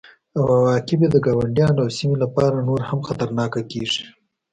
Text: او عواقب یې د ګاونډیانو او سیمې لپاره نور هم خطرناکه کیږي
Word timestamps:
او 0.37 0.43
عواقب 0.55 0.99
یې 1.03 1.09
د 1.11 1.17
ګاونډیانو 1.25 1.79
او 1.83 1.89
سیمې 1.97 2.17
لپاره 2.23 2.65
نور 2.67 2.81
هم 2.89 2.99
خطرناکه 3.07 3.61
کیږي 3.71 4.03